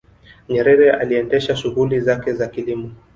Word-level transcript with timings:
nyerere 0.49 0.91
aliendesha 0.93 1.55
shughuli 1.55 2.01
zake 2.01 2.33
za 2.33 2.47
kilimo 2.47 2.91